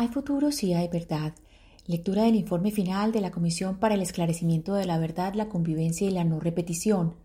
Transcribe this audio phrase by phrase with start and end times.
[0.00, 1.34] Hay futuro si hay verdad.
[1.86, 6.08] Lectura del informe final de la Comisión para el Esclarecimiento de la Verdad, la Convivencia
[6.08, 7.16] y la No Repetición.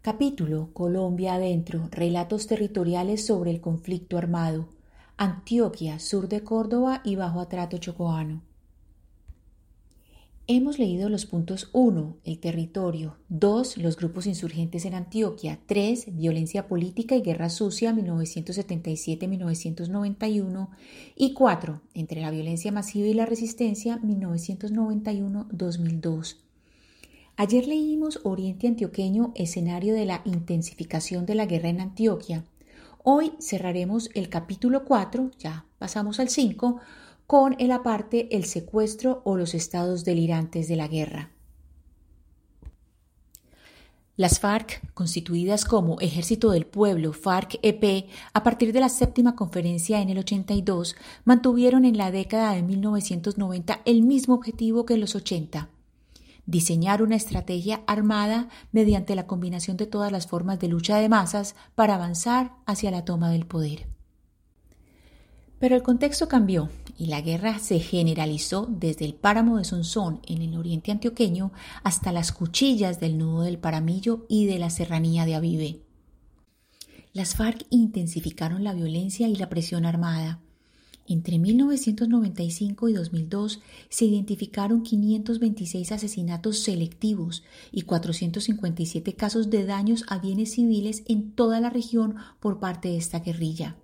[0.00, 1.90] Capítulo Colombia adentro.
[1.90, 4.70] Relatos territoriales sobre el conflicto armado.
[5.18, 8.40] Antioquia, sur de Córdoba y bajo atrato chocoano.
[10.48, 16.66] Hemos leído los puntos 1, el territorio, 2, los grupos insurgentes en Antioquia, 3, violencia
[16.66, 20.68] política y guerra sucia 1977-1991
[21.14, 26.38] y 4, entre la violencia masiva y la resistencia 1991-2002.
[27.36, 32.44] Ayer leímos Oriente Antioqueño, escenario de la intensificación de la guerra en Antioquia.
[33.04, 36.80] Hoy cerraremos el capítulo 4, ya pasamos al 5,
[37.32, 41.30] con el aparte el secuestro o los estados delirantes de la guerra.
[44.16, 50.10] Las FARC, constituidas como Ejército del Pueblo, FARC-EP, a partir de la séptima conferencia en
[50.10, 55.70] el 82, mantuvieron en la década de 1990 el mismo objetivo que en los 80,
[56.44, 61.54] diseñar una estrategia armada mediante la combinación de todas las formas de lucha de masas
[61.74, 63.86] para avanzar hacia la toma del poder.
[65.58, 66.68] Pero el contexto cambió
[67.02, 71.50] y la guerra se generalizó desde el páramo de Sonsón en el oriente antioqueño
[71.82, 75.80] hasta las cuchillas del nudo del Paramillo y de la serranía de Avive.
[77.12, 80.38] Las FARC intensificaron la violencia y la presión armada.
[81.08, 90.20] Entre 1995 y 2002 se identificaron 526 asesinatos selectivos y 457 casos de daños a
[90.20, 93.74] bienes civiles en toda la región por parte de esta guerrilla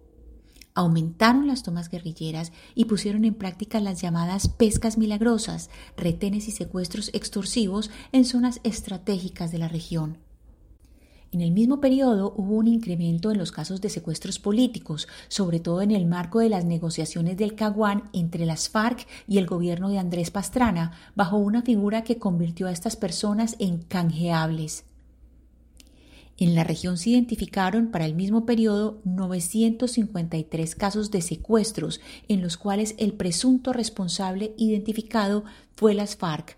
[0.78, 7.10] aumentaron las tomas guerrilleras y pusieron en práctica las llamadas pescas milagrosas, retenes y secuestros
[7.14, 10.18] extorsivos en zonas estratégicas de la región.
[11.32, 15.82] En el mismo periodo hubo un incremento en los casos de secuestros políticos, sobre todo
[15.82, 19.98] en el marco de las negociaciones del Caguán entre las FARC y el gobierno de
[19.98, 24.84] Andrés Pastrana, bajo una figura que convirtió a estas personas en canjeables.
[26.40, 32.56] En la región se identificaron para el mismo periodo 953 casos de secuestros en los
[32.56, 35.44] cuales el presunto responsable identificado
[35.74, 36.56] fue las FARC.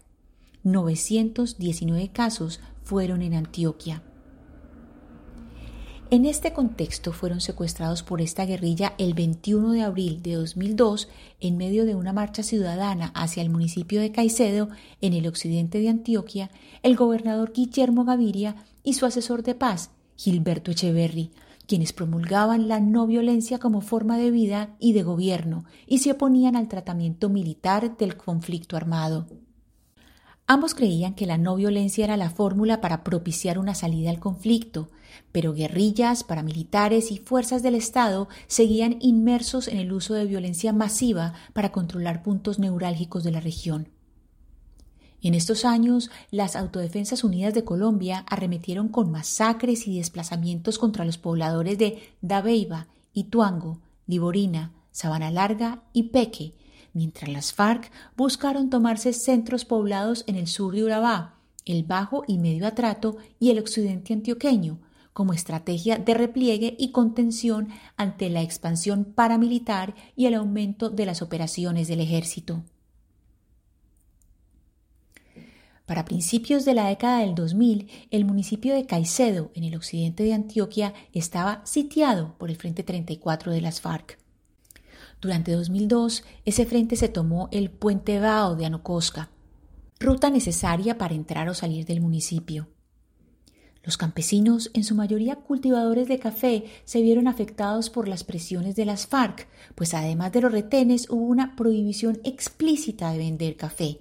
[0.64, 4.02] 919 casos fueron en Antioquia.
[6.12, 11.56] En este contexto fueron secuestrados por esta guerrilla el 21 de abril de 2002 en
[11.56, 16.50] medio de una marcha ciudadana hacia el municipio de Caicedo, en el occidente de Antioquia,
[16.82, 21.30] el gobernador Guillermo Gaviria y su asesor de paz, Gilberto Echeverry,
[21.68, 26.56] quienes promulgaban la no violencia como forma de vida y de gobierno y se oponían
[26.56, 29.28] al tratamiento militar del conflicto armado.
[30.48, 34.90] Ambos creían que la no violencia era la fórmula para propiciar una salida al conflicto,
[35.32, 41.34] pero guerrillas, paramilitares y fuerzas del Estado seguían inmersos en el uso de violencia masiva
[41.52, 43.88] para controlar puntos neurálgicos de la región.
[45.22, 51.18] En estos años, las Autodefensas Unidas de Colombia arremetieron con masacres y desplazamientos contra los
[51.18, 56.54] pobladores de Dabeiba, Ituango, Liborina, Sabana Larga y Peque,
[56.94, 62.38] mientras las FARC buscaron tomarse centros poblados en el sur de Urabá, el Bajo y
[62.38, 64.78] Medio Atrato y el occidente antioqueño,
[65.20, 71.20] como estrategia de repliegue y contención ante la expansión paramilitar y el aumento de las
[71.20, 72.62] operaciones del ejército.
[75.84, 80.32] Para principios de la década del 2000, el municipio de Caicedo, en el occidente de
[80.32, 84.18] Antioquia, estaba sitiado por el Frente 34 de las FARC.
[85.20, 89.28] Durante 2002, ese frente se tomó el Puente Bao de Anocosca,
[89.98, 92.68] ruta necesaria para entrar o salir del municipio.
[93.82, 98.84] Los campesinos, en su mayoría cultivadores de café, se vieron afectados por las presiones de
[98.84, 104.00] las FARC, pues además de los retenes hubo una prohibición explícita de vender café.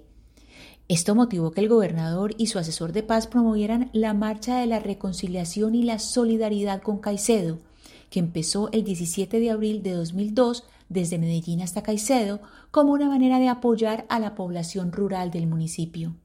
[0.88, 4.80] Esto motivó que el gobernador y su asesor de paz promovieran la Marcha de la
[4.80, 7.58] Reconciliación y la Solidaridad con Caicedo,
[8.10, 12.40] que empezó el 17 de abril de 2002 desde Medellín hasta Caicedo
[12.70, 16.16] como una manera de apoyar a la población rural del municipio.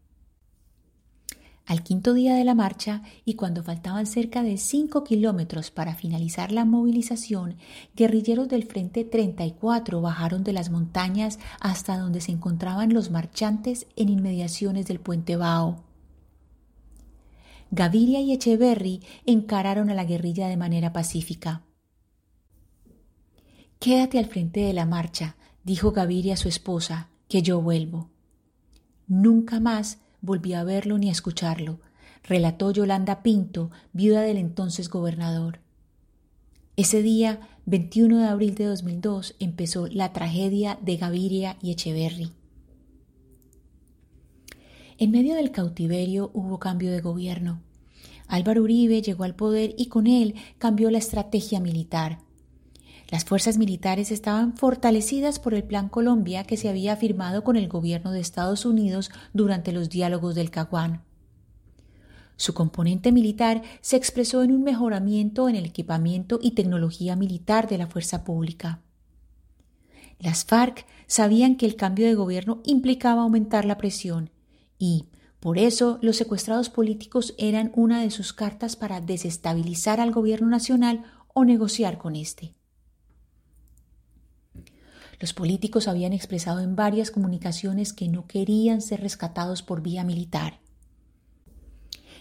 [1.65, 6.51] Al quinto día de la marcha y cuando faltaban cerca de cinco kilómetros para finalizar
[6.51, 7.56] la movilización,
[7.95, 14.09] guerrilleros del Frente 34 bajaron de las montañas hasta donde se encontraban los marchantes en
[14.09, 15.83] inmediaciones del puente Bao.
[17.71, 21.63] Gaviria y Echeverry encararon a la guerrilla de manera pacífica.
[23.79, 28.12] Quédate al frente de la marcha, dijo Gaviria a su esposa, que yo vuelvo.
[29.07, 31.80] Nunca más volví a verlo ni a escucharlo,
[32.24, 35.60] relató Yolanda Pinto, viuda del entonces gobernador.
[36.75, 42.31] Ese día, 21 de abril de 2002, empezó la tragedia de Gaviria y Echeverry.
[44.98, 47.62] En medio del cautiverio hubo cambio de gobierno.
[48.27, 52.19] Álvaro Uribe llegó al poder y con él cambió la estrategia militar.
[53.09, 57.67] Las fuerzas militares estaban fortalecidas por el Plan Colombia que se había firmado con el
[57.67, 61.03] gobierno de Estados Unidos durante los diálogos del Caguán.
[62.37, 67.77] Su componente militar se expresó en un mejoramiento en el equipamiento y tecnología militar de
[67.77, 68.81] la fuerza pública.
[70.19, 74.31] Las FARC sabían que el cambio de gobierno implicaba aumentar la presión
[74.79, 75.05] y,
[75.39, 81.03] por eso, los secuestrados políticos eran una de sus cartas para desestabilizar al gobierno nacional
[81.33, 82.54] o negociar con éste.
[85.19, 90.59] Los políticos habían expresado en varias comunicaciones que no querían ser rescatados por vía militar.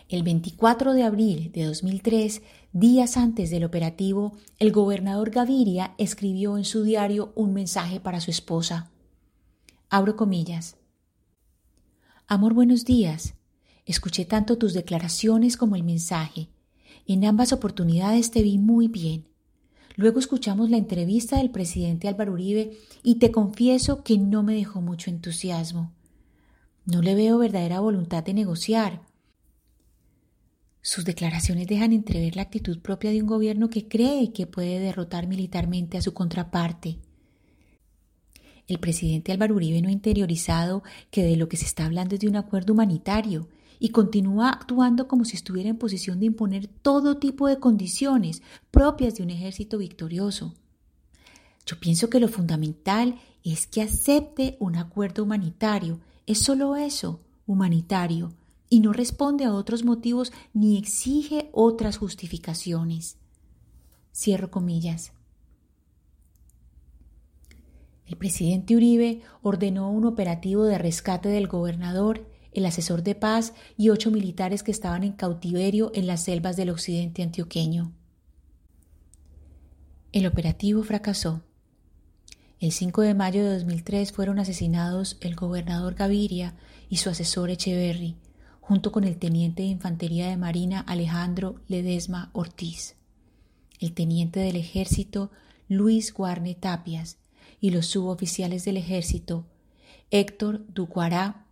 [0.08, 2.42] El 24 de abril de 2003,
[2.72, 8.30] días antes del operativo, el gobernador Gaviria escribió en su diario un mensaje para su
[8.30, 8.90] esposa.
[9.88, 10.76] Abro comillas.
[12.26, 13.34] Amor, buenos días.
[13.86, 16.48] Escuché tanto tus declaraciones como el mensaje.
[17.06, 19.26] En ambas oportunidades te vi muy bien.
[19.96, 24.80] Luego escuchamos la entrevista del presidente Álvaro Uribe y te confieso que no me dejó
[24.80, 25.92] mucho entusiasmo.
[26.84, 29.02] No le veo verdadera voluntad de negociar.
[30.82, 35.28] Sus declaraciones dejan entrever la actitud propia de un gobierno que cree que puede derrotar
[35.28, 36.98] militarmente a su contraparte.
[38.66, 42.20] El presidente Álvaro Uribe no ha interiorizado que de lo que se está hablando es
[42.20, 43.48] de un acuerdo humanitario
[43.78, 49.14] y continúa actuando como si estuviera en posición de imponer todo tipo de condiciones propias
[49.14, 50.54] de un ejército victorioso.
[51.66, 56.00] Yo pienso que lo fundamental es que acepte un acuerdo humanitario.
[56.26, 58.32] Es solo eso, humanitario,
[58.68, 63.16] y no responde a otros motivos ni exige otras justificaciones.
[64.12, 65.12] Cierro comillas.
[68.06, 73.90] El presidente Uribe ordenó un operativo de rescate del gobernador, el asesor de paz y
[73.90, 77.92] ocho militares que estaban en cautiverio en las selvas del occidente antioqueño.
[80.12, 81.42] El operativo fracasó.
[82.60, 86.54] El 5 de mayo de 2003 fueron asesinados el gobernador Gaviria
[86.88, 88.16] y su asesor Echeverry,
[88.60, 92.94] junto con el teniente de Infantería de Marina Alejandro Ledesma Ortiz,
[93.80, 95.30] el teniente del ejército
[95.68, 97.18] Luis Guarne Tapias
[97.60, 99.46] y los suboficiales del ejército
[100.10, 101.43] Héctor Ducuará,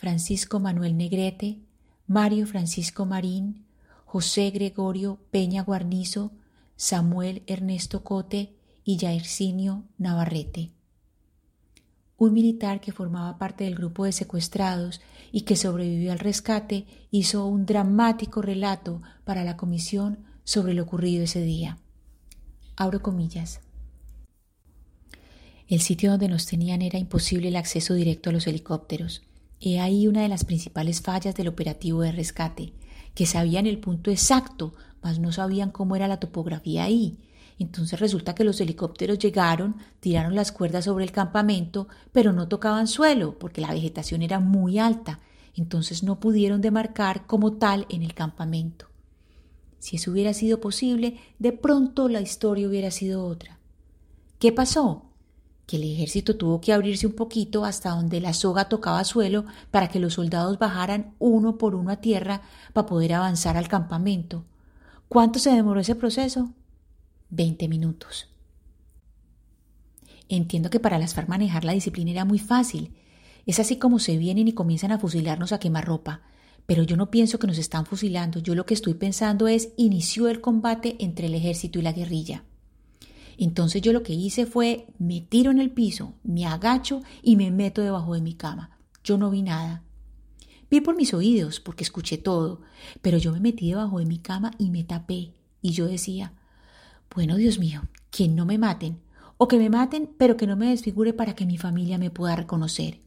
[0.00, 1.60] Francisco Manuel Negrete,
[2.06, 3.66] Mario Francisco Marín,
[4.04, 6.32] José Gregorio Peña Guarnizo,
[6.76, 10.72] Samuel Ernesto Cote y Jairzinio Navarrete
[12.20, 15.00] un militar que formaba parte del grupo de secuestrados
[15.32, 21.24] y que sobrevivió al rescate hizo un dramático relato para la comisión sobre lo ocurrido
[21.24, 21.78] ese día.
[22.76, 23.60] Abro comillas.
[25.66, 29.22] El sitio donde nos tenían era imposible el acceso directo a los helicópteros.
[29.60, 32.72] He ahí una de las principales fallas del operativo de rescate,
[33.14, 37.18] que sabían el punto exacto, mas no sabían cómo era la topografía ahí,
[37.60, 42.86] entonces resulta que los helicópteros llegaron, tiraron las cuerdas sobre el campamento, pero no tocaban
[42.86, 45.20] suelo porque la vegetación era muy alta,
[45.54, 48.86] entonces no pudieron demarcar como tal en el campamento.
[49.78, 53.58] Si eso hubiera sido posible, de pronto la historia hubiera sido otra.
[54.38, 55.09] ¿Qué pasó?
[55.70, 59.86] Que el ejército tuvo que abrirse un poquito hasta donde la soga tocaba suelo para
[59.86, 62.42] que los soldados bajaran uno por uno a tierra
[62.72, 64.44] para poder avanzar al campamento.
[65.08, 66.50] ¿Cuánto se demoró ese proceso?
[67.28, 68.26] 20 minutos.
[70.28, 72.92] Entiendo que para las FARC manejar la disciplina era muy fácil.
[73.46, 76.22] Es así como se vienen y comienzan a fusilarnos a quemar ropa.
[76.66, 78.40] Pero yo no pienso que nos están fusilando.
[78.40, 82.42] Yo lo que estoy pensando es inició el combate entre el ejército y la guerrilla.
[83.42, 87.50] Entonces yo lo que hice fue me tiro en el piso, me agacho y me
[87.50, 88.76] meto debajo de mi cama.
[89.02, 89.82] Yo no vi nada.
[90.70, 92.60] Vi por mis oídos porque escuché todo,
[93.00, 95.32] pero yo me metí debajo de mi cama y me tapé.
[95.62, 96.34] Y yo decía,
[97.14, 99.00] bueno, Dios mío, que no me maten,
[99.38, 102.36] o que me maten, pero que no me desfigure para que mi familia me pueda
[102.36, 103.00] reconocer.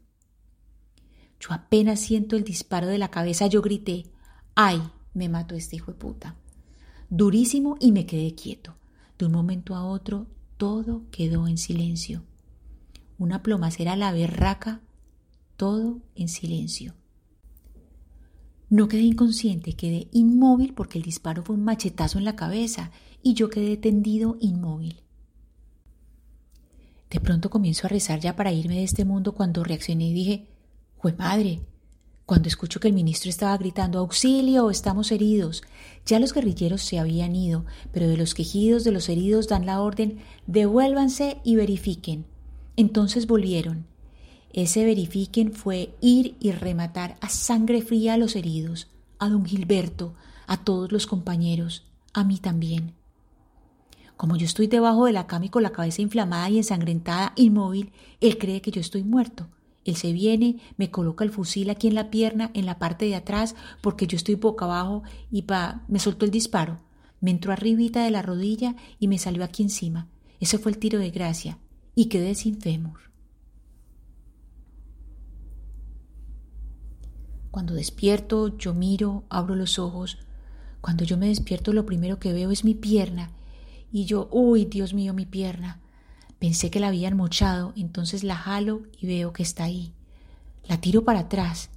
[1.39, 4.07] Yo apenas siento el disparo de la cabeza, yo grité,
[4.55, 4.81] ¡ay!
[5.13, 6.37] Me mató este hijo de puta.
[7.11, 8.75] Durísimo y me quedé quieto.
[9.23, 10.27] De un momento a otro,
[10.57, 12.25] todo quedó en silencio.
[13.17, 14.81] Una plomacera a la berraca,
[15.55, 16.93] todo en silencio.
[18.69, 23.33] No quedé inconsciente, quedé inmóvil porque el disparo fue un machetazo en la cabeza y
[23.33, 25.01] yo quedé tendido inmóvil.
[27.09, 30.49] De pronto comienzo a rezar ya para irme de este mundo cuando reaccioné y dije,
[30.97, 31.61] ¡Jue madre!
[32.25, 35.61] Cuando escucho que el ministro estaba gritando auxilio, estamos heridos.
[36.05, 39.81] Ya los guerrilleros se habían ido, pero de los quejidos de los heridos dan la
[39.81, 42.25] orden devuélvanse y verifiquen.
[42.77, 43.85] Entonces volvieron.
[44.53, 48.87] Ese verifiquen fue ir y rematar a sangre fría a los heridos,
[49.19, 50.13] a don Gilberto,
[50.47, 52.93] a todos los compañeros, a mí también.
[54.15, 57.91] Como yo estoy debajo de la cama y con la cabeza inflamada y ensangrentada, inmóvil,
[58.21, 59.49] él cree que yo estoy muerto.
[59.85, 63.15] Él se viene, me coloca el fusil aquí en la pierna, en la parte de
[63.15, 66.79] atrás, porque yo estoy boca abajo y pa, me soltó el disparo.
[67.19, 70.07] Me entró arribita de la rodilla y me salió aquí encima.
[70.39, 71.57] Ese fue el tiro de gracia.
[71.95, 72.99] Y quedé sin fémur.
[77.51, 80.17] Cuando despierto, yo miro, abro los ojos.
[80.81, 83.29] Cuando yo me despierto, lo primero que veo es mi pierna.
[83.91, 85.82] Y yo, uy, Dios mío, mi pierna.
[86.43, 89.93] Pensé que la habían mochado, entonces la jalo y veo que está ahí.
[90.67, 91.69] La tiro para atrás,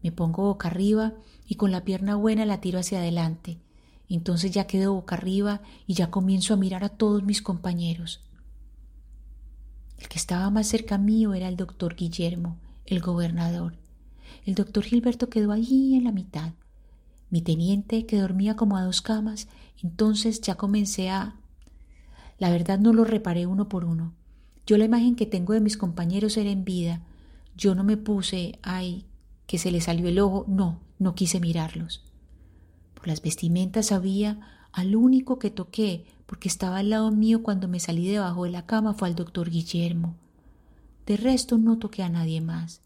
[0.00, 1.14] me pongo boca arriba
[1.44, 3.58] y con la pierna buena la tiro hacia adelante.
[4.08, 8.20] Entonces ya quedo boca arriba y ya comienzo a mirar a todos mis compañeros.
[9.98, 13.76] El que estaba más cerca mío era el doctor Guillermo, el gobernador.
[14.46, 16.52] El doctor Gilberto quedó allí en la mitad.
[17.28, 19.48] Mi teniente, que dormía como a dos camas,
[19.82, 21.41] entonces ya comencé a
[22.42, 24.14] la verdad no lo reparé uno por uno.
[24.66, 27.00] Yo la imagen que tengo de mis compañeros era en vida.
[27.56, 29.06] Yo no me puse, ay,
[29.46, 32.02] que se le salió el ojo, no, no quise mirarlos.
[32.94, 34.40] Por las vestimentas sabía
[34.72, 38.66] al único que toqué, porque estaba al lado mío cuando me salí debajo de la
[38.66, 40.16] cama, fue al doctor Guillermo.
[41.06, 42.80] De resto no toqué a nadie más.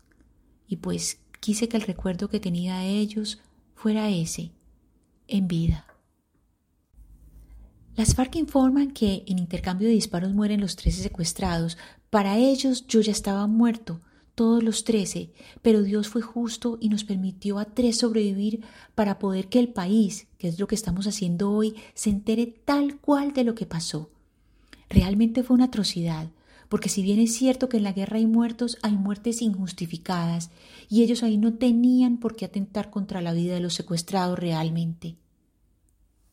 [0.68, 3.40] Y pues quise que el recuerdo que tenía de ellos
[3.74, 4.50] fuera ese,
[5.28, 5.86] en vida.
[7.96, 11.78] Las FARC informan que en intercambio de disparos mueren los trece secuestrados.
[12.10, 14.02] Para ellos yo ya estaba muerto,
[14.34, 15.30] todos los trece,
[15.62, 18.60] pero Dios fue justo y nos permitió a tres sobrevivir
[18.94, 22.98] para poder que el país, que es lo que estamos haciendo hoy, se entere tal
[22.98, 24.10] cual de lo que pasó.
[24.90, 26.28] Realmente fue una atrocidad,
[26.68, 30.50] porque si bien es cierto que en la guerra hay muertos, hay muertes injustificadas,
[30.90, 35.16] y ellos ahí no tenían por qué atentar contra la vida de los secuestrados realmente.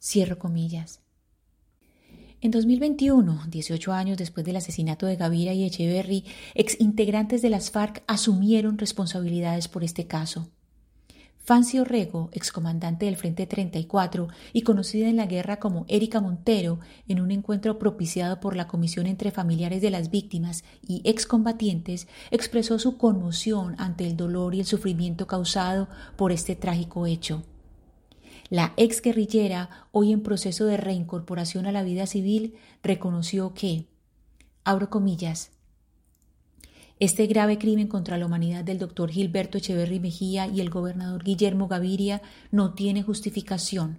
[0.01, 1.02] Cierro comillas.
[2.43, 7.71] En 2021, 18 años después del asesinato de Gavira y Echeverry, ex integrantes de las
[7.71, 10.49] FARC asumieron responsabilidades por este caso.
[11.37, 17.21] Fancy Orrego, excomandante del Frente 34 y conocida en la guerra como Erika Montero, en
[17.21, 22.97] un encuentro propiciado por la Comisión entre Familiares de las Víctimas y excombatientes, expresó su
[22.97, 27.45] conmoción ante el dolor y el sufrimiento causado por este trágico hecho.
[28.53, 33.87] La ex guerrillera, hoy en proceso de reincorporación a la vida civil, reconoció que,
[34.63, 35.49] abro comillas,
[36.99, 41.67] este grave crimen contra la humanidad del doctor Gilberto Echeverry Mejía y el gobernador Guillermo
[41.67, 43.97] Gaviria no tiene justificación.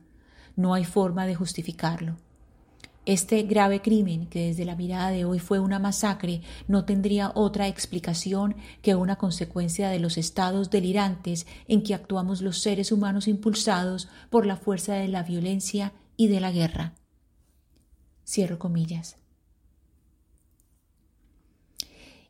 [0.54, 2.14] No hay forma de justificarlo.
[3.06, 7.68] Este grave crimen, que desde la mirada de hoy fue una masacre, no tendría otra
[7.68, 14.08] explicación que una consecuencia de los estados delirantes en que actuamos los seres humanos impulsados
[14.30, 16.94] por la fuerza de la violencia y de la guerra.
[18.26, 19.23] Cierro comillas.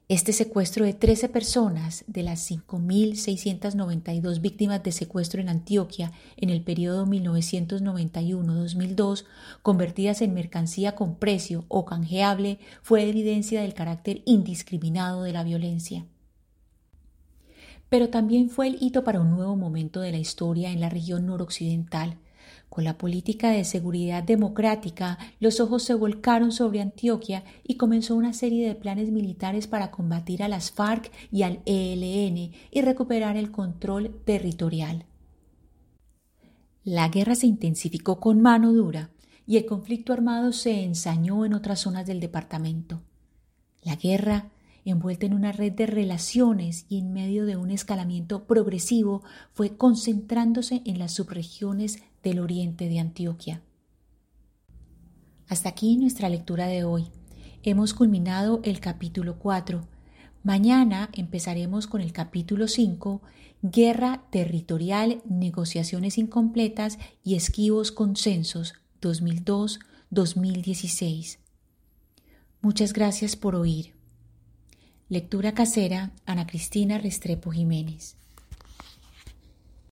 [0.06, 6.60] Este secuestro de 13 personas de las 5.692 víctimas de secuestro en Antioquia en el
[6.60, 9.24] periodo 1991-2002,
[9.62, 16.04] convertidas en mercancía con precio o canjeable, fue evidencia del carácter indiscriminado de la violencia.
[17.88, 21.24] Pero también fue el hito para un nuevo momento de la historia en la región
[21.24, 22.18] noroccidental,
[22.74, 28.32] con la política de seguridad democrática, los ojos se volcaron sobre Antioquia y comenzó una
[28.32, 33.52] serie de planes militares para combatir a las FARC y al ELN y recuperar el
[33.52, 35.04] control territorial.
[36.82, 39.10] La guerra se intensificó con mano dura
[39.46, 43.02] y el conflicto armado se ensañó en otras zonas del departamento.
[43.82, 44.50] La guerra
[44.90, 49.22] envuelta en una red de relaciones y en medio de un escalamiento progresivo,
[49.52, 53.62] fue concentrándose en las subregiones del oriente de Antioquia.
[55.48, 57.06] Hasta aquí nuestra lectura de hoy.
[57.62, 59.86] Hemos culminado el capítulo 4.
[60.42, 63.22] Mañana empezaremos con el capítulo 5,
[63.62, 71.38] Guerra Territorial, Negociaciones Incompletas y Esquivos Consensos 2002-2016.
[72.60, 73.94] Muchas gracias por oír.
[75.10, 78.16] Lectura casera, Ana Cristina Restrepo Jiménez.